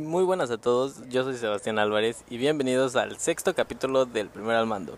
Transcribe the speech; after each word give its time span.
Muy 0.00 0.24
buenas 0.24 0.50
a 0.50 0.56
todos, 0.56 1.06
yo 1.10 1.22
soy 1.22 1.36
Sebastián 1.36 1.78
Álvarez 1.78 2.24
y 2.30 2.38
bienvenidos 2.38 2.96
al 2.96 3.18
sexto 3.18 3.54
capítulo 3.54 4.06
del 4.06 4.30
primer 4.30 4.56
al 4.56 4.66
mando. 4.66 4.96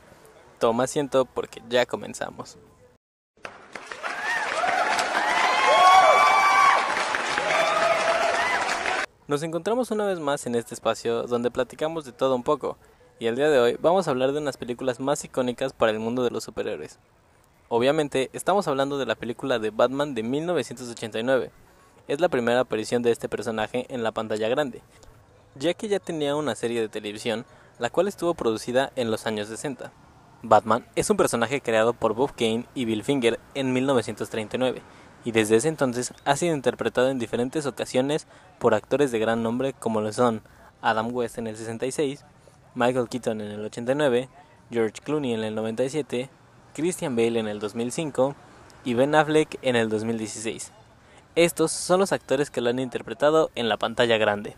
Toma 0.61 0.85
asiento 0.85 1.25
porque 1.25 1.61
ya 1.69 1.85
comenzamos. 1.85 2.57
Nos 9.27 9.43
encontramos 9.43 9.91
una 9.91 10.07
vez 10.07 10.21
más 10.21 10.47
en 10.47 10.55
este 10.55 10.75
espacio 10.75 11.25
donde 11.25 11.51
platicamos 11.51 12.05
de 12.05 12.13
todo 12.13 12.37
un 12.37 12.45
poco, 12.45 12.77
y 13.19 13.27
el 13.27 13.35
día 13.35 13.49
de 13.49 13.59
hoy 13.59 13.77
vamos 13.81 14.07
a 14.07 14.13
hablar 14.13 14.33
de 14.33 14.39
unas 14.39 14.57
películas 14.57 15.01
más 15.01 15.25
icónicas 15.25 15.73
para 15.73 15.91
el 15.91 15.99
mundo 15.99 16.23
de 16.23 16.31
los 16.31 16.45
superhéroes. 16.45 17.01
Obviamente, 17.69 18.31
estamos 18.33 18.69
hablando 18.69 18.99
de 18.99 19.07
la 19.07 19.17
película 19.17 19.59
de 19.59 19.71
Batman 19.71 20.15
de 20.15 20.23
1989. 20.23 21.51
Es 22.07 22.21
la 22.21 22.29
primera 22.29 22.61
aparición 22.61 23.03
de 23.03 23.11
este 23.11 23.31
personaje 23.31 23.87
en 23.89 24.03
la 24.03 24.13
pantalla 24.13 24.49
grande, 24.49 24.83
ya 25.55 25.73
que 25.73 25.89
ya 25.89 26.01
tenía 26.01 26.37
una 26.37 26.55
serie 26.55 26.83
de 26.83 26.91
televisión, 26.91 27.47
la 27.79 27.89
cual 27.89 28.09
estuvo 28.09 28.35
producida 28.35 28.93
en 28.95 29.11
los 29.11 29.27
años 29.27 29.49
60. 29.49 29.91
Batman 30.43 30.87
es 30.97 31.09
un 31.09 31.17
personaje 31.17 31.63
creado 31.63 31.95
por 31.95 32.13
Bob 32.13 32.33
Kane 32.37 32.67
y 32.75 32.85
Bill 32.85 33.05
Finger 33.05 33.41
en 33.55 33.73
1939, 33.73 34.83
y 35.25 35.33
desde 35.33 35.57
ese 35.57 35.69
entonces 35.69 36.13
ha 36.27 36.37
sido 36.37 36.55
interpretado 36.55 37.09
en 37.09 37.19
diferentes 37.19 37.65
ocasiones 37.65 38.27
por 38.59 38.75
actores 38.75 39.11
de 39.11 39.19
gran 39.19 39.43
nombre 39.43 39.73
como 39.73 40.03
lo 40.03 40.13
son 40.13 40.43
Adam 40.83 41.09
West 41.11 41.39
en 41.39 41.47
el 41.47 41.57
66, 41.57 42.23
Michael 42.75 43.09
Keaton 43.09 43.41
en 43.41 43.51
el 43.51 43.65
89, 43.65 44.29
George 44.71 45.01
Clooney 45.03 45.33
en 45.33 45.43
el 45.43 45.55
97, 45.55 46.29
Christian 46.75 47.17
Bale 47.17 47.41
en 47.41 47.49
el 47.49 47.61
2005 47.61 48.35
y 48.85 48.93
Ben 48.93 49.15
Affleck 49.15 49.59
en 49.63 49.77
el 49.77 49.89
2016. 49.89 50.71
Estos 51.37 51.73
son 51.73 51.99
los 51.99 52.13
actores 52.13 52.49
que 52.49 52.61
lo 52.61 52.71
han 52.71 52.79
interpretado 52.79 53.51
en 53.57 53.69
la 53.69 53.77
pantalla 53.77 54.19
grande. 54.19 54.55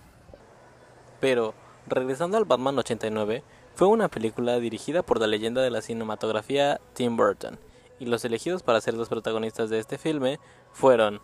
Pero, 1.20 1.54
regresando 1.86 2.36
al 2.36 2.44
Batman 2.44 2.78
89, 2.78 3.42
fue 3.74 3.88
una 3.88 4.08
película 4.08 4.58
dirigida 4.58 5.02
por 5.02 5.18
la 5.18 5.26
leyenda 5.26 5.62
de 5.62 5.70
la 5.70 5.80
cinematografía 5.80 6.78
Tim 6.92 7.16
Burton, 7.16 7.58
y 7.98 8.04
los 8.04 8.26
elegidos 8.26 8.62
para 8.62 8.82
ser 8.82 8.92
los 8.92 9.08
protagonistas 9.08 9.70
de 9.70 9.78
este 9.78 9.96
filme 9.96 10.38
fueron 10.72 11.22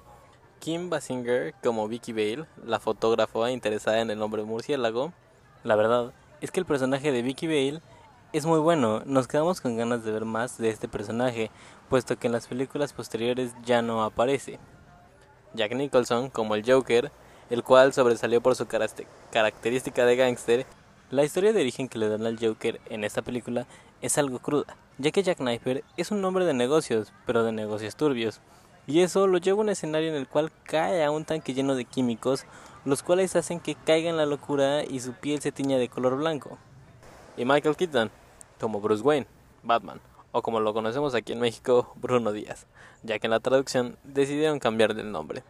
Kim 0.59 0.89
Basinger 0.89 1.53
como 1.63 1.87
Vicky 1.87 2.15
Bale, 2.15 2.47
la 2.65 2.81
fotógrafa 2.81 3.51
interesada 3.51 4.01
en 4.01 4.11
el 4.11 4.23
hombre 4.23 4.45
murciélago. 4.45 5.13
La 5.65 5.77
verdad 5.77 6.15
es 6.41 6.51
que 6.51 6.61
el 6.61 6.67
personaje 6.67 7.13
de 7.13 7.21
Vicky 7.21 7.47
Bale 7.47 7.83
es 8.33 8.47
muy 8.47 8.59
bueno, 8.59 9.03
nos 9.05 9.29
quedamos 9.29 9.61
con 9.61 9.77
ganas 9.77 10.03
de 10.03 10.13
ver 10.13 10.25
más 10.25 10.57
de 10.57 10.71
este 10.71 10.89
personaje, 10.89 11.51
puesto 11.91 12.19
que 12.19 12.29
en 12.29 12.33
las 12.33 12.47
películas 12.47 12.95
posteriores 12.95 13.55
ya 13.67 13.83
no 13.83 14.03
aparece. 14.03 14.59
Jack 15.55 15.75
Nicholson 15.75 16.31
como 16.31 16.55
el 16.55 16.65
Joker, 16.65 17.11
el 17.51 17.63
cual 17.63 17.93
sobresalió 17.93 18.41
por 18.41 18.57
su 18.57 18.67
característica 19.31 20.05
de 20.05 20.17
gángster. 20.17 20.67
La 21.11 21.25
historia 21.25 21.53
de 21.53 21.61
origen 21.61 21.89
que 21.89 21.99
le 21.99 22.09
dan 22.09 22.25
al 22.25 22.39
Joker 22.39 22.81
en 22.89 23.05
esta 23.05 23.23
película 23.23 23.67
es 24.01 24.17
algo 24.19 24.39
cruda, 24.39 24.77
ya 24.99 25.11
que 25.11 25.23
Jack 25.23 25.39
Knifer 25.39 25.85
es 25.97 26.11
un 26.11 26.25
hombre 26.25 26.45
de 26.45 26.55
negocios, 26.55 27.13
pero 27.27 27.45
de 27.45 27.53
negocios 27.53 27.97
turbios, 27.97 28.41
y 28.87 29.01
eso 29.01 29.27
lo 29.27 29.39
lleva 29.39 29.59
a 29.59 29.61
un 29.61 29.69
escenario 29.69 30.09
en 30.09 30.17
el 30.17 30.27
cual 30.27 30.51
cae 30.65 31.05
a 31.05 31.11
un 31.11 31.25
tanque 31.25 31.55
lleno 31.55 31.75
de 31.75 31.85
químicos, 31.85 32.47
los 32.85 33.03
cuales 33.03 33.37
hacen 33.37 33.61
que 33.61 33.77
caiga 33.77 34.11
en 34.11 34.17
la 34.17 34.27
locura 34.27 34.83
y 34.83 34.99
su 35.01 35.13
piel 35.13 35.41
se 35.41 35.53
tiña 35.53 35.79
de 35.79 35.89
color 35.89 36.17
blanco. 36.17 36.59
Y 37.37 37.45
Michael 37.45 37.77
Keaton, 37.77 38.11
como 38.61 38.81
Bruce 38.81 39.03
Wayne, 39.03 39.27
Batman, 39.63 40.01
o 40.33 40.43
como 40.43 40.61
lo 40.61 40.75
conocemos 40.75 41.15
aquí 41.15 41.33
en 41.33 41.41
México, 41.41 41.93
Bruno 41.97 42.33
Díaz, 42.33 42.67
ya 43.03 43.19
que 43.19 43.27
en 43.27 43.33
la 43.33 43.41
traducción 43.41 43.97
decidieron 44.03 44.59
cambiar 44.59 44.91
el 44.93 45.13
nombre. 45.13 45.45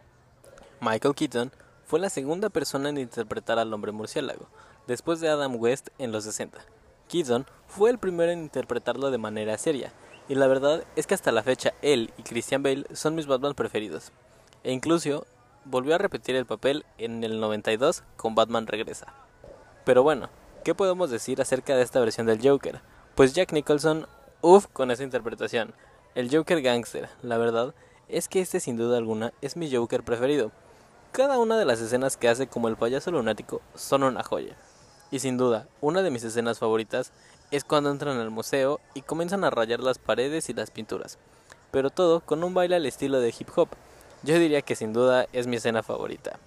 Michael 0.81 1.15
Keaton 1.15 1.51
fue 1.85 1.99
la 1.99 2.09
segunda 2.09 2.49
persona 2.49 2.89
en 2.89 2.97
interpretar 2.97 3.59
al 3.59 3.73
hombre 3.73 3.91
murciélago, 3.91 4.47
después 4.87 5.19
de 5.19 5.29
Adam 5.29 5.55
West 5.55 5.89
en 5.97 6.11
los 6.11 6.25
60. 6.25 6.59
Keaton 7.07 7.45
fue 7.67 7.89
el 7.89 7.97
primero 7.97 8.31
en 8.31 8.43
interpretarlo 8.43 9.09
de 9.11 9.17
manera 9.17 9.57
seria, 9.57 9.93
y 10.27 10.35
la 10.35 10.47
verdad 10.47 10.83
es 10.95 11.07
que 11.07 11.13
hasta 11.13 11.31
la 11.31 11.43
fecha 11.43 11.73
él 11.81 12.13
y 12.17 12.23
Christian 12.23 12.63
Bale 12.63 12.85
son 12.93 13.15
mis 13.15 13.27
Batman 13.27 13.55
preferidos. 13.55 14.11
E 14.63 14.71
incluso 14.71 15.25
volvió 15.65 15.95
a 15.95 15.97
repetir 15.97 16.35
el 16.35 16.45
papel 16.45 16.85
en 16.97 17.23
el 17.23 17.39
92 17.39 18.03
con 18.17 18.35
Batman 18.35 18.67
Regresa. 18.67 19.13
Pero 19.85 20.03
bueno, 20.03 20.29
¿qué 20.63 20.73
podemos 20.73 21.09
decir 21.09 21.41
acerca 21.41 21.75
de 21.75 21.83
esta 21.83 21.99
versión 21.99 22.25
del 22.25 22.41
Joker? 22.41 22.81
Pues 23.15 23.33
Jack 23.33 23.51
Nicholson, 23.51 24.07
uff 24.43 24.67
con 24.67 24.91
esa 24.91 25.03
interpretación. 25.03 25.73
El 26.15 26.29
Joker 26.29 26.61
Gangster, 26.61 27.07
la 27.23 27.37
verdad 27.37 27.73
es 28.09 28.27
que 28.27 28.41
este 28.41 28.59
sin 28.59 28.75
duda 28.75 28.97
alguna 28.97 29.33
es 29.41 29.55
mi 29.55 29.73
Joker 29.73 30.03
preferido. 30.03 30.51
Cada 31.13 31.39
una 31.39 31.57
de 31.57 31.63
las 31.63 31.79
escenas 31.79 32.17
que 32.17 32.27
hace 32.27 32.47
como 32.47 32.67
el 32.67 32.75
payaso 32.75 33.09
lunático 33.09 33.61
son 33.73 34.03
una 34.03 34.21
joya. 34.21 34.57
Y 35.11 35.19
sin 35.19 35.37
duda, 35.37 35.67
una 35.79 36.01
de 36.01 36.11
mis 36.11 36.25
escenas 36.25 36.59
favoritas 36.59 37.13
es 37.51 37.63
cuando 37.63 37.89
entran 37.89 38.19
al 38.19 38.31
museo 38.31 38.81
y 38.93 39.01
comienzan 39.01 39.45
a 39.45 39.49
rayar 39.49 39.79
las 39.79 39.97
paredes 39.97 40.49
y 40.49 40.53
las 40.53 40.71
pinturas, 40.71 41.17
pero 41.71 41.89
todo 41.89 42.19
con 42.19 42.43
un 42.43 42.53
baile 42.53 42.75
al 42.75 42.85
estilo 42.85 43.21
de 43.21 43.33
hip 43.37 43.47
hop. 43.55 43.69
Yo 44.23 44.37
diría 44.39 44.61
que 44.61 44.75
sin 44.75 44.91
duda 44.91 45.27
es 45.31 45.47
mi 45.47 45.55
escena 45.55 45.83
favorita. 45.83 46.37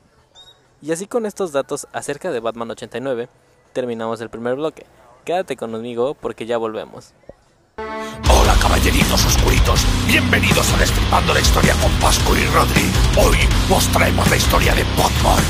Y 0.82 0.92
así 0.92 1.06
con 1.06 1.24
estos 1.24 1.52
datos 1.52 1.88
acerca 1.94 2.30
de 2.30 2.40
Batman 2.40 2.72
89, 2.72 3.30
terminamos 3.72 4.20
el 4.20 4.28
primer 4.28 4.56
bloque. 4.56 4.84
Quédate 5.24 5.56
conmigo 5.56 6.14
porque 6.14 6.44
ya 6.44 6.58
volvemos. 6.58 7.14
Caballeritos 8.66 9.24
oscuritos, 9.24 9.86
bienvenidos 10.08 10.72
a 10.72 10.76
Destripando 10.78 11.32
la 11.32 11.38
Historia 11.38 11.72
con 11.74 11.88
Pascu 12.00 12.34
y 12.34 12.44
Rodri. 12.46 12.90
Hoy 13.16 13.38
os 13.70 13.86
traemos 13.92 14.28
la 14.28 14.36
historia 14.36 14.74
de 14.74 14.82
Batman. 14.98 15.44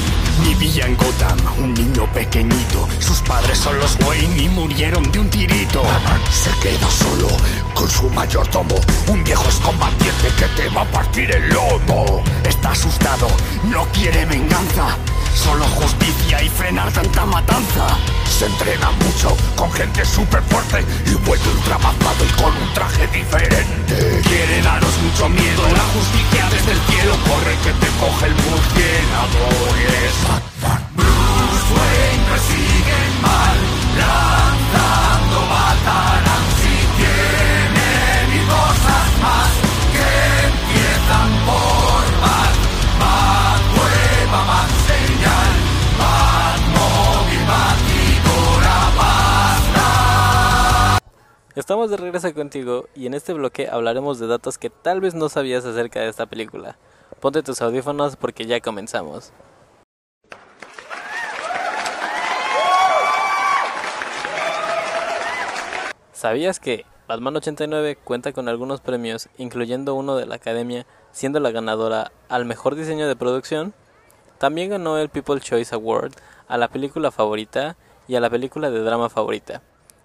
Vivía 0.44 0.84
en 0.84 0.99
Gotham, 0.99 1.38
un 1.56 1.72
niño 1.72 2.04
pequeñito. 2.12 2.87
Sus 2.99 3.22
padres 3.22 3.56
son 3.56 3.78
los 3.78 3.97
Wayne 4.04 4.43
y 4.43 4.49
murieron 4.50 5.10
de 5.10 5.19
un 5.19 5.31
tirito. 5.31 5.82
Batman 5.82 6.21
se 6.31 6.50
queda 6.60 6.91
solo 6.91 7.28
con 7.72 7.88
su 7.88 8.10
mayordomo, 8.10 8.75
un 9.06 9.25
viejo 9.25 9.44
excombatiente 9.44 10.28
que 10.38 10.62
te 10.62 10.69
va 10.69 10.83
a 10.83 10.91
partir 10.91 11.31
el 11.31 11.48
lomo. 11.48 12.22
Está 12.44 12.72
asustado, 12.72 13.28
no 13.65 13.87
quiere 13.94 14.27
venganza, 14.27 14.94
solo 15.34 15.65
justicia 15.65 16.43
y 16.43 16.50
frenar 16.50 16.93
tanta 16.93 17.25
matanza. 17.25 17.97
Se 18.28 18.44
entrena 18.44 18.91
mucho 18.91 19.34
con 19.56 19.72
gente 19.72 20.04
súper 20.04 20.43
fuerte 20.43 20.84
y 21.06 21.15
vuelve 21.27 21.48
ultra 21.48 21.78
mamado 21.78 22.22
y 22.22 22.43
con 22.43 22.53
diferente. 23.38 24.22
Quiere 24.28 24.62
daros 24.62 24.97
mucho 25.02 25.28
miedo, 25.28 25.62
la 25.72 25.84
justicia 25.94 26.48
desde 26.50 26.72
el 26.72 26.80
cielo 26.88 27.16
corre 27.28 27.54
que 27.64 27.72
te 27.72 27.86
coge 27.98 28.26
el 28.26 28.34
murciélago. 28.34 29.75
Estamos 51.56 51.88
de 51.88 51.96
regreso 51.96 52.34
contigo 52.34 52.86
y 52.94 53.06
en 53.06 53.14
este 53.14 53.32
bloque 53.32 53.66
hablaremos 53.66 54.18
de 54.18 54.26
datos 54.26 54.58
que 54.58 54.68
tal 54.68 55.00
vez 55.00 55.14
no 55.14 55.30
sabías 55.30 55.64
acerca 55.64 56.00
de 56.00 56.08
esta 56.10 56.26
película. 56.26 56.76
Ponte 57.18 57.42
tus 57.42 57.62
audífonos 57.62 58.16
porque 58.16 58.44
ya 58.44 58.60
comenzamos. 58.60 59.32
¿Sabías 66.12 66.60
que 66.60 66.84
Batman 67.08 67.36
89 67.36 67.96
cuenta 68.04 68.34
con 68.34 68.50
algunos 68.50 68.82
premios, 68.82 69.30
incluyendo 69.38 69.94
uno 69.94 70.16
de 70.16 70.26
la 70.26 70.34
Academia, 70.34 70.84
siendo 71.10 71.40
la 71.40 71.52
ganadora 71.52 72.12
al 72.28 72.44
mejor 72.44 72.74
diseño 72.74 73.09
de 73.09 73.16
producción? 73.16 73.72
También 74.36 74.68
ganó 74.68 74.98
el 74.98 75.09
People's 75.09 75.42
Choice 75.42 75.74
Award 75.74 76.12
a 76.48 76.59
la 76.59 76.68
película 76.68 77.10
favorita 77.10 77.78
y 78.06 78.16
a 78.16 78.20
la 78.20 78.28
película 78.28 78.70
de 78.70 78.80
drama 78.80 79.09
favorita. 79.09 79.62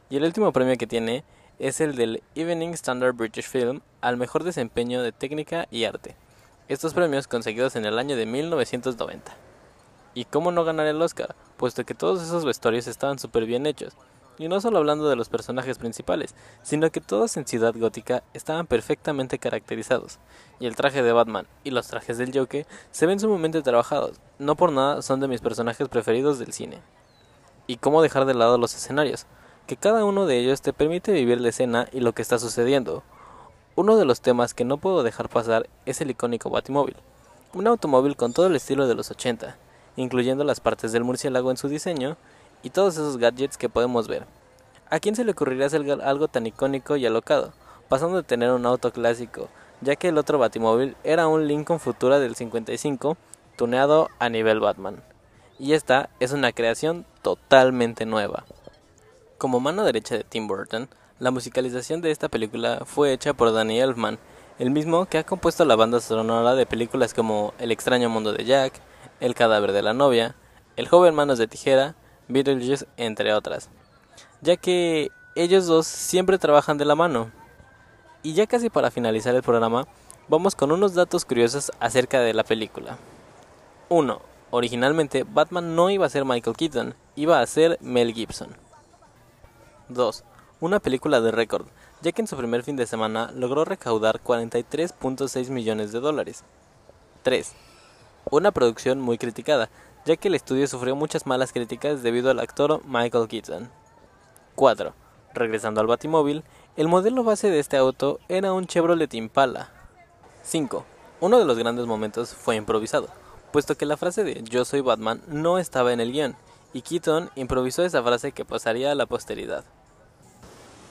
Y 0.10 0.16
el 0.16 0.24
último 0.24 0.54
premio 0.54 0.78
que 0.78 0.88
tiene 0.88 1.26
es 1.62 1.80
el 1.80 1.96
del 1.96 2.24
Evening 2.34 2.70
Standard 2.70 3.14
British 3.14 3.48
Film 3.48 3.82
al 4.02 4.18
mejor 4.18 4.44
desempeño 4.44 5.04
de 5.04 5.12
técnica 5.12 5.68
y 5.70 5.84
arte. 5.84 6.16
Estos 6.68 6.96
premios 6.96 7.28
conseguidos 7.28 7.76
en 7.76 7.86
el 7.86 8.00
año 8.00 8.16
de 8.16 8.26
1990. 8.26 9.32
¿Y 10.16 10.26
cómo 10.26 10.52
no 10.52 10.64
ganar 10.64 10.88
el 10.88 11.00
Oscar? 11.00 11.36
Puesto 11.58 11.86
que 11.86 11.94
todos 11.94 12.24
esos 12.24 12.46
vestuarios 12.46 12.88
estaban 12.88 13.20
súper 13.20 13.46
bien 13.46 13.68
hechos. 13.68 13.94
Y 14.40 14.48
no 14.48 14.60
solo 14.60 14.80
hablando 14.80 15.08
de 15.08 15.16
los 15.16 15.30
personajes 15.30 15.78
principales, 15.78 16.34
sino 16.64 16.90
que 16.90 17.00
todos 17.00 17.38
en 17.38 17.46
Ciudad 17.46 17.76
Gótica 17.78 18.24
estaban 18.34 18.66
perfectamente 18.66 19.38
caracterizados. 19.38 20.18
Y 20.60 20.66
el 20.66 20.76
traje 20.76 21.04
de 21.04 21.14
Batman 21.14 21.46
y 21.64 21.70
los 21.70 21.86
trajes 21.86 22.18
del 22.18 22.36
Joker 22.36 22.66
se 22.90 23.06
ven 23.06 23.20
sumamente 23.20 23.62
trabajados. 23.62 24.20
No 24.40 24.56
por 24.56 24.72
nada 24.72 25.04
son 25.04 25.20
de 25.20 25.28
mis 25.28 25.42
personajes 25.42 25.88
preferidos 25.90 26.40
del 26.40 26.54
cine. 26.54 26.80
¿Y 27.68 27.78
cómo 27.78 28.02
dejar 28.02 28.26
de 28.26 28.34
lado 28.34 28.58
los 28.58 28.74
escenarios? 28.74 29.28
Que 29.72 29.78
cada 29.78 30.04
uno 30.04 30.26
de 30.26 30.38
ellos 30.38 30.62
te 30.62 30.74
permite 30.74 31.14
vivir 31.14 31.40
la 31.40 31.48
escena 31.48 31.88
y 31.94 32.02
lo 32.02 32.12
que 32.12 32.22
está 32.22 32.38
sucediendo. 32.38 33.04
Uno 33.78 33.96
de 33.96 34.04
los 34.04 34.20
temas 34.20 34.54
que 34.54 34.66
no 34.66 34.76
puedo 34.76 35.02
dejar 35.02 35.30
pasar 35.30 35.70
es 35.86 36.02
el 36.02 36.10
icónico 36.10 36.50
Batimóvil. 36.50 36.98
Un 37.54 37.68
automóvil 37.68 38.18
con 38.18 38.34
todo 38.34 38.48
el 38.48 38.58
estilo 38.58 38.86
de 38.86 38.96
los 38.96 39.12
80. 39.12 39.56
incluyendo 39.96 40.44
las 40.44 40.60
partes 40.60 40.92
del 40.92 41.06
murciélago 41.06 41.52
en 41.52 41.56
su 41.56 41.70
diseño 41.70 42.18
y 42.64 42.72
todos 42.72 42.96
esos 42.96 43.16
gadgets 43.16 43.58
que 43.58 43.70
podemos 43.70 44.10
ver. 44.10 44.26
¿A 44.90 45.00
quién 45.00 45.16
se 45.16 45.24
le 45.24 45.32
ocurriría 45.32 45.68
hacer 45.68 45.90
algo 46.04 46.28
tan 46.28 46.46
icónico 46.48 46.98
y 46.98 47.06
alocado, 47.06 47.54
pasando 47.88 48.18
de 48.18 48.24
tener 48.24 48.52
un 48.52 48.66
auto 48.66 48.92
clásico, 48.92 49.48
ya 49.80 49.96
que 49.96 50.10
el 50.10 50.18
otro 50.18 50.38
Batimóvil 50.38 50.98
era 51.06 51.30
un 51.30 51.48
Lincoln 51.48 51.80
Futura 51.80 52.20
del 52.20 52.36
55, 52.36 53.16
tuneado 53.56 54.10
a 54.20 54.28
nivel 54.28 54.60
Batman? 54.60 55.02
Y 55.60 55.76
esta 55.76 56.10
es 56.20 56.34
una 56.34 56.52
creación 56.52 57.06
totalmente 57.22 58.06
nueva. 58.06 58.44
Como 59.42 59.60
mano 59.60 59.84
derecha 59.84 60.16
de 60.16 60.24
Tim 60.24 60.48
Burton, 60.48 60.88
la 61.18 61.32
musicalización 61.32 62.00
de 62.00 62.12
esta 62.12 62.30
película 62.30 62.84
fue 62.86 63.12
hecha 63.12 63.34
por 63.34 63.52
Danny 63.52 63.80
Elfman, 63.80 64.20
el 64.60 64.70
mismo 64.70 65.08
que 65.08 65.18
ha 65.18 65.26
compuesto 65.26 65.66
la 65.66 65.76
banda 65.76 66.00
sonora 66.00 66.54
de 66.54 66.68
películas 66.68 67.16
como 67.16 67.56
El 67.58 67.72
extraño 67.72 68.08
mundo 68.08 68.34
de 68.34 68.46
Jack, 68.46 68.74
El 69.20 69.34
cadáver 69.34 69.72
de 69.72 69.82
la 69.82 69.96
novia, 69.96 70.36
El 70.76 70.88
joven 70.88 71.16
manos 71.16 71.40
de 71.40 71.48
tijera, 71.48 71.96
Beetlejuice, 72.28 72.86
entre 72.98 73.34
otras, 73.34 73.70
ya 74.42 74.58
que 74.58 75.10
ellos 75.34 75.66
dos 75.66 75.88
siempre 75.88 76.38
trabajan 76.38 76.78
de 76.78 76.86
la 76.86 76.94
mano. 76.94 77.32
Y 78.22 78.34
ya 78.34 78.46
casi 78.46 78.70
para 78.70 78.92
finalizar 78.92 79.34
el 79.34 79.42
programa, 79.42 79.88
vamos 80.28 80.54
con 80.54 80.72
unos 80.72 80.94
datos 80.94 81.26
curiosos 81.26 81.72
acerca 81.80 82.20
de 82.20 82.36
la 82.36 82.44
película. 82.44 83.00
1. 83.90 84.22
Originalmente 84.52 85.24
Batman 85.24 85.76
no 85.76 85.90
iba 85.90 86.06
a 86.06 86.10
ser 86.10 86.26
Michael 86.26 86.56
Keaton, 86.56 86.94
iba 87.16 87.42
a 87.42 87.48
ser 87.48 87.80
Mel 87.82 88.14
Gibson. 88.14 88.56
2. 89.94 90.24
Una 90.60 90.80
película 90.80 91.22
de 91.22 91.32
récord, 91.32 91.66
ya 92.02 92.12
que 92.12 92.22
en 92.22 92.28
su 92.28 92.38
primer 92.38 92.64
fin 92.64 92.76
de 92.76 92.88
semana 92.88 93.32
logró 93.36 93.66
recaudar 93.66 94.22
43.6 94.24 95.50
millones 95.50 95.92
de 95.92 96.00
dólares. 96.00 96.44
3. 97.24 97.54
Una 98.30 98.52
producción 98.52 99.02
muy 99.02 99.18
criticada, 99.18 99.70
ya 100.06 100.16
que 100.16 100.28
el 100.28 100.36
estudio 100.36 100.68
sufrió 100.68 100.96
muchas 100.96 101.26
malas 101.26 101.54
críticas 101.54 102.04
debido 102.04 102.30
al 102.30 102.40
actor 102.40 102.82
Michael 102.86 103.28
Keaton. 103.28 103.70
4. 104.56 104.94
Regresando 105.34 105.82
al 105.82 105.88
Batimóvil, 105.88 106.44
el 106.76 106.88
modelo 106.88 107.24
base 107.24 107.50
de 107.50 107.60
este 107.60 107.78
auto 107.78 108.20
era 108.30 108.54
un 108.54 108.68
Chevrolet 108.68 109.14
Impala. 109.14 109.70
5. 110.44 110.86
Uno 111.20 111.40
de 111.40 111.46
los 111.46 111.58
grandes 111.58 111.86
momentos 111.86 112.34
fue 112.34 112.56
improvisado, 112.56 113.10
puesto 113.52 113.76
que 113.76 113.86
la 113.86 113.98
frase 113.98 114.24
de 114.24 114.44
Yo 114.44 114.66
soy 114.66 114.82
Batman 114.82 115.22
no 115.28 115.58
estaba 115.60 115.94
en 115.94 116.00
el 116.00 116.12
guion, 116.12 116.36
y 116.74 116.82
Keaton 116.82 117.30
improvisó 117.36 117.84
esa 117.84 118.02
frase 118.02 118.32
que 118.32 118.46
pasaría 118.46 118.92
a 118.92 118.96
la 118.96 119.06
posteridad. 119.06 119.64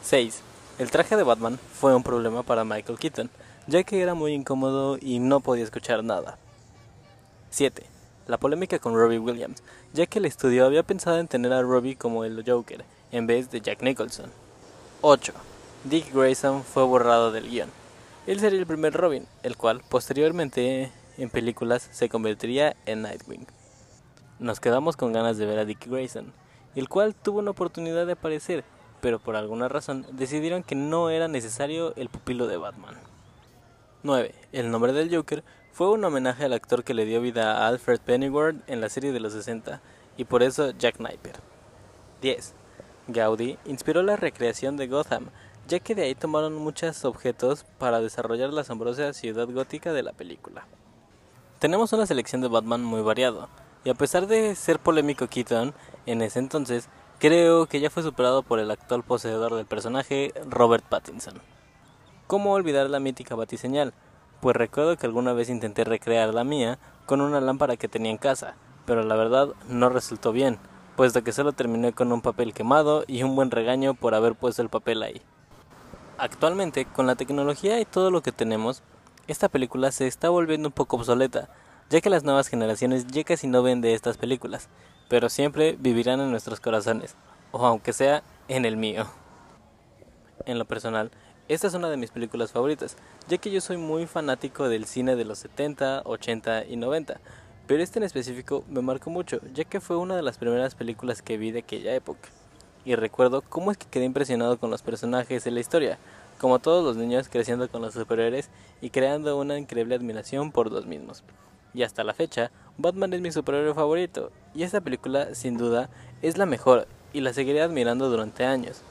6. 0.03 0.43
El 0.79 0.91
traje 0.91 1.17
de 1.17 1.23
Batman 1.23 1.59
fue 1.75 1.95
un 1.95 2.03
problema 2.03 2.43
para 2.43 2.65
Michael 2.65 2.99
Keaton, 2.99 3.31
ya 3.67 3.83
que 3.83 4.01
era 4.01 4.15
muy 4.15 4.33
incómodo 4.33 4.99
y 5.01 5.19
no 5.19 5.41
podía 5.41 5.65
escuchar 5.65 6.03
nada. 6.03 6.39
7. 7.51 7.85
La 8.27 8.39
polémica 8.39 8.79
con 8.79 8.95
Robbie 8.95 9.19
Williams, 9.19 9.63
ya 9.93 10.07
que 10.07 10.19
el 10.19 10.25
estudio 10.25 10.65
había 10.65 10.83
pensado 10.83 11.19
en 11.19 11.29
tener 11.29 11.53
a 11.53 11.63
Robbie 11.63 11.97
como 11.97 12.25
el 12.25 12.43
Joker, 12.47 12.85
en 13.13 13.27
vez 13.27 13.51
de 13.51 13.61
Jack 13.61 13.83
Nicholson. 13.83 14.31
8. 15.03 15.33
Dick 15.85 16.15
Grayson 16.15 16.65
fue 16.65 16.85
borrado 16.85 17.31
del 17.33 17.49
guion. 17.49 17.71
Él 18.27 18.41
sería 18.41 18.59
el 18.59 18.67
primer 18.67 18.95
Robin, 18.95 19.27
el 19.43 19.57
cual 19.57 19.83
posteriormente 19.89 20.93
en 21.19 21.31
películas 21.31 21.89
se 21.91 22.09
convertiría 22.09 22.77
en 22.87 23.03
Nightwing. 23.03 23.47
Nos 24.39 24.61
quedamos 24.61 24.97
con 24.97 25.13
ganas 25.13 25.37
de 25.37 25.47
ver 25.47 25.59
a 25.59 25.65
Dick 25.65 25.87
Grayson, 25.87 26.33
el 26.75 26.89
cual 26.89 27.15
tuvo 27.15 27.41
una 27.41 27.51
oportunidad 27.51 28.07
de 28.07 28.13
aparecer 28.13 28.65
pero 29.01 29.19
por 29.19 29.37
alguna 29.37 29.69
razón 29.69 30.07
decidieron 30.13 30.63
que 30.63 30.75
no 30.75 31.11
era 31.11 31.29
necesario 31.29 31.95
el 31.97 32.09
pupilo 32.09 32.47
de 32.47 32.57
Batman. 32.57 32.97
9. 34.03 34.35
El 34.53 34.71
nombre 34.71 34.93
del 34.93 35.15
Joker 35.15 35.45
fue 35.73 35.91
un 35.91 36.05
homenaje 36.05 36.45
al 36.45 36.53
actor 36.53 36.85
que 36.85 36.95
le 36.95 37.05
dio 37.05 37.21
vida 37.21 37.59
a 37.59 37.69
Alfred 37.69 38.01
Pennyworth 38.01 38.57
en 38.67 38.81
la 38.81 38.89
serie 38.89 39.13
de 39.13 39.21
los 39.21 39.33
60 39.33 39.81
y 40.17 40.25
por 40.25 40.43
eso 40.43 40.71
Jack 40.73 41.01
Napier. 41.01 41.37
10. 42.23 42.55
Gaudí 43.09 43.59
inspiró 43.65 44.03
la 44.03 44.17
recreación 44.17 44.77
de 44.77 44.87
Gotham, 44.87 45.31
ya 45.67 45.79
que 45.79 45.95
de 45.95 46.03
ahí 46.03 46.15
tomaron 46.15 46.55
muchos 46.55 47.05
objetos 47.05 47.65
para 47.79 48.01
desarrollar 48.01 48.53
la 48.53 48.63
asombrosa 48.63 49.13
ciudad 49.13 49.49
gótica 49.49 49.93
de 49.93 50.03
la 50.03 50.13
película. 50.13 50.67
Tenemos 51.59 51.93
una 51.93 52.07
selección 52.07 52.41
de 52.41 52.49
Batman 52.49 52.83
muy 52.83 53.03
variado, 53.03 53.49
y 53.85 53.91
a 53.91 53.95
pesar 53.95 54.27
de 54.27 54.55
ser 54.55 54.79
polémico 54.79 55.29
Keaton 55.29 55.75
en 56.07 56.23
ese 56.23 56.39
entonces, 56.39 56.89
creo 57.21 57.67
que 57.67 57.81
ya 57.81 57.91
fue 57.91 58.03
superado 58.03 58.43
por 58.43 58.59
el 58.61 58.71
actual 58.71 59.03
poseedor 59.03 59.55
del 59.55 59.67
personaje, 59.67 60.33
Robert 60.49 60.83
Pattinson. 60.89 61.35
¿Cómo 62.27 62.55
olvidar 62.55 62.89
la 62.89 62.99
mítica 62.99 63.35
batiseñal? 63.35 63.93
Pues 64.41 64.57
recuerdo 64.57 64.97
que 64.97 65.05
alguna 65.05 65.35
vez 65.35 65.51
intenté 65.51 65.85
recrear 65.85 66.33
la 66.33 66.45
mía 66.45 66.79
con 67.05 67.21
una 67.21 67.43
lámpara 67.43 67.77
que 67.77 67.89
tenía 67.89 68.11
en 68.11 68.17
casa, 68.17 68.55
pero 68.87 69.03
la 69.03 69.17
verdad 69.17 69.51
no 69.69 69.91
resultó 69.91 70.33
bien, 70.33 70.59
puesto 70.97 71.23
que 71.23 71.33
solo 71.33 71.53
terminé 71.53 71.93
con 71.93 72.11
un 72.11 72.23
papel 72.23 72.55
quemado 72.55 73.05
y 73.07 73.23
un 73.23 73.37
buen 73.37 73.51
regaño 73.51 73.93
por 73.93 74.15
haber 74.15 74.35
puesto 74.35 74.63
el 74.63 74.71
papel 74.71 75.03
ahí. 75.03 75.21
Actualmente, 76.17 76.87
con 76.87 77.07
la 77.07 77.17
tecnología 77.17 77.81
y 77.81 77.85
todo 77.85 78.11
lo 78.11 78.23
que 78.23 78.33
tenemos, 78.33 78.83
esta 79.27 79.51
película 79.51 79.93
se 79.93 80.07
está 80.07 80.31
volviendo 80.31 80.69
un 80.69 80.73
poco 80.73 80.97
obsoleta, 80.97 81.51
ya 81.91 82.01
que 82.01 82.09
las 82.09 82.23
nuevas 82.23 82.47
generaciones 82.47 83.09
ya 83.09 83.25
casi 83.25 83.49
no 83.49 83.65
ven 83.65 83.81
de 83.81 83.95
estas 83.95 84.17
películas, 84.17 84.69
pero 85.09 85.29
siempre 85.29 85.77
vivirán 85.79 86.21
en 86.21 86.31
nuestros 86.31 86.61
corazones, 86.61 87.17
o 87.51 87.67
aunque 87.67 87.93
sea 87.93 88.23
en 88.47 88.65
el 88.65 88.77
mío. 88.77 89.07
En 90.47 90.59
lo 90.59 90.65
personal, 90.65 91.11
esta 91.49 91.67
es 91.67 91.75
una 91.75 91.91
de 91.91 91.97
mis 91.97 92.13
películas 92.13 92.53
favoritas, 92.53 92.97
ya 93.29 93.39
que 93.39 93.51
yo 93.51 93.61
soy 93.61 93.77
muy 93.77 94.07
fanático 94.07 94.69
del 94.69 94.87
cine 94.87 95.17
de 95.17 95.25
los 95.25 95.41
70, 95.41 96.03
80 96.05 96.67
y 96.67 96.77
90, 96.77 97.21
pero 97.67 97.83
este 97.83 97.99
en 97.99 98.05
específico 98.05 98.65
me 98.69 98.83
marcó 98.83 99.11
mucho, 99.11 99.41
ya 99.53 99.65
que 99.65 99.81
fue 99.81 99.97
una 99.97 100.15
de 100.15 100.23
las 100.23 100.39
primeras 100.39 100.77
películas 100.77 101.23
que 101.23 101.39
vi 101.39 101.51
de 101.51 101.59
aquella 101.59 101.93
época. 101.93 102.29
Y 102.85 102.95
recuerdo 102.95 103.43
cómo 103.43 103.73
es 103.73 103.77
que 103.77 103.89
quedé 103.91 104.05
impresionado 104.05 104.59
con 104.61 104.71
los 104.71 104.83
personajes 104.83 105.43
de 105.43 105.51
la 105.51 105.61
historia, 105.61 105.99
como 106.39 106.61
todos 106.61 106.85
los 106.85 106.97
niños 106.97 107.29
creciendo 107.29 107.69
con 107.69 107.83
los 107.83 107.95
superhéroes 107.95 108.49
y 108.81 108.91
creando 108.91 109.37
una 109.37 109.59
increíble 109.59 109.97
admiración 109.97 110.53
por 110.53 110.71
los 110.71 110.87
mismos. 110.87 111.25
Y 111.75 111.83
hasta 111.83 112.05
la 112.05 112.15
fecha, 112.15 112.51
Batman 112.79 113.13
es 113.13 113.21
mi 113.21 113.31
superhéroe 113.31 113.75
favorito, 113.75 114.33
y 114.55 114.63
esta 114.63 114.81
película, 114.81 115.35
sin 115.35 115.57
duda, 115.57 115.89
es 116.23 116.39
la 116.39 116.47
mejor, 116.47 116.87
y 117.13 117.21
la 117.21 117.33
seguiré 117.33 117.63
admirando 117.63 118.11
durante 118.11 118.45
años. 118.45 118.83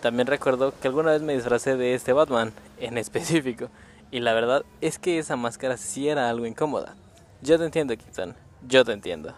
También 0.00 0.26
recuerdo 0.26 0.72
que 0.80 0.88
alguna 0.88 1.12
vez 1.12 1.22
me 1.22 1.34
disfracé 1.34 1.76
de 1.76 1.94
este 1.94 2.12
Batman, 2.12 2.52
en 2.78 2.98
específico, 2.98 3.68
y 4.10 4.20
la 4.20 4.32
verdad 4.32 4.64
es 4.80 4.98
que 4.98 5.18
esa 5.18 5.36
máscara 5.36 5.76
sí 5.76 6.08
era 6.08 6.28
algo 6.28 6.46
incómoda. 6.46 6.94
Yo 7.42 7.58
te 7.58 7.64
entiendo, 7.64 7.96
Keaton, 7.96 8.34
yo 8.66 8.84
te 8.84 8.92
entiendo. 8.92 9.34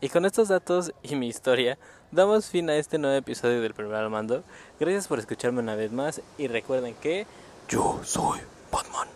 Y 0.00 0.08
con 0.08 0.24
estos 0.24 0.48
datos 0.48 0.92
y 1.02 1.16
mi 1.16 1.26
historia, 1.26 1.78
damos 2.12 2.46
fin 2.46 2.70
a 2.70 2.76
este 2.76 2.98
nuevo 2.98 3.16
episodio 3.16 3.60
del 3.60 3.74
primer 3.74 3.96
al 3.96 4.10
mando. 4.10 4.44
Gracias 4.78 5.08
por 5.08 5.18
escucharme 5.18 5.60
una 5.60 5.74
vez 5.74 5.90
más 5.90 6.22
y 6.38 6.46
recuerden 6.46 6.94
que 6.94 7.26
yo 7.68 8.00
soy 8.04 8.40
Batman. 8.70 9.08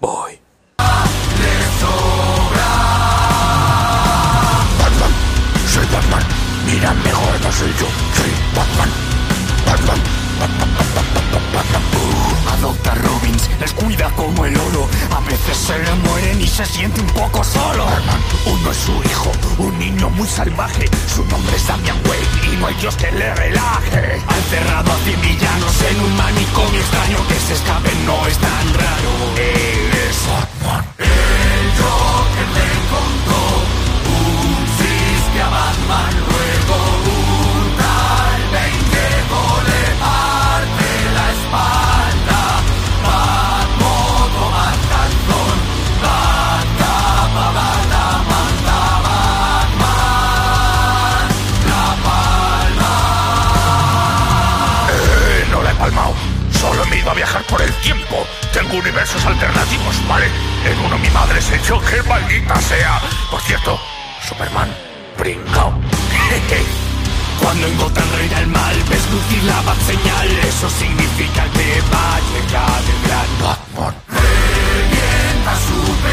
Bye. 0.00 0.49
Mira, 6.90 7.02
mejor 7.04 7.40
no 7.40 7.52
soy 7.52 7.68
yo, 7.78 7.86
soy 8.16 8.32
Batman. 8.54 8.90
Batman. 9.66 10.00
adopta 12.52 12.94
Robins, 12.94 13.50
les 13.60 13.72
cuida 13.72 14.10
como 14.16 14.44
el 14.44 14.56
oro. 14.56 14.88
A 15.14 15.20
veces 15.20 15.56
se 15.56 15.78
le 15.78 15.94
mueren 16.06 16.40
y 16.40 16.48
se 16.48 16.64
siente 16.66 17.00
un 17.00 17.06
poco 17.08 17.44
solo. 17.44 17.84
Batman, 17.84 18.22
uno 18.46 18.70
es 18.70 18.76
su 18.76 18.92
hijo, 19.04 19.32
un 19.58 19.78
niño 19.78 20.10
muy 20.10 20.26
salvaje. 20.26 20.88
Su 21.14 21.24
nombre 21.26 21.56
es 21.56 21.66
Damian 21.66 21.98
Wayne 22.06 22.52
y 22.52 22.56
no 22.56 22.66
hay 22.66 22.74
Dios 22.74 22.96
que 22.96 23.10
le 23.12 23.34
relaje. 23.34 24.22
Han 24.26 24.42
cerrado 24.50 24.92
a 24.92 24.96
cien 25.04 25.20
villanos 25.20 25.82
en 25.90 26.00
un 26.00 26.16
manicomio 26.16 26.80
extraño 26.80 27.18
que 27.28 27.34
se 27.34 27.54
escape 27.54 27.90
no 28.06 28.26
es 28.26 28.38
tan 28.38 28.74
raro. 28.74 29.10
Él 29.36 29.90
es 30.08 30.62
Batman. 30.64 30.89
Tengo 58.52 58.76
universos 58.76 59.24
alternativos, 59.24 59.96
¿vale? 60.08 60.26
En 60.64 60.78
uno 60.80 60.98
mi 60.98 61.08
madre 61.10 61.40
se 61.40 61.56
echó 61.56 61.80
que 61.80 62.02
maldita 62.02 62.60
sea. 62.60 63.00
Por 63.30 63.40
cierto, 63.42 63.80
Superman 64.28 64.68
pringao. 65.16 65.72
Cuando 67.40 67.66
en 67.66 67.76
Gotham 67.78 68.04
reina 68.16 68.38
el 68.40 68.46
mal, 68.48 68.76
ves 68.88 69.10
lucir 69.10 69.42
la 69.44 69.60
bat 69.62 69.78
señal, 69.86 70.28
eso 70.46 70.68
significa 70.68 71.44
que 71.52 71.80
va 71.92 72.16
a 72.16 72.20
llegar 72.20 72.82
el 72.84 73.08
gran 73.08 73.28
Batman. 73.40 74.09